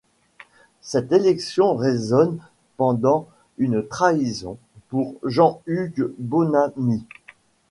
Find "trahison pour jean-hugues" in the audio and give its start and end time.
3.87-6.11